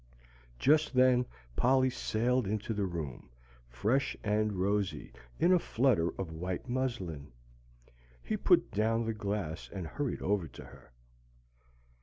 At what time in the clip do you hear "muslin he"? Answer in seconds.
6.67-8.35